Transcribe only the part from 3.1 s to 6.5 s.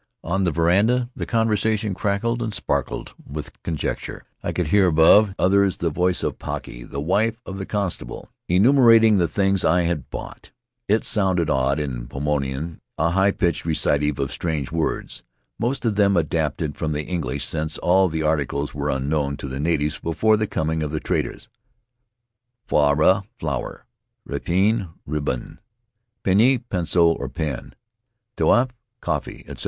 with conjecture. I could hear above the others the voice of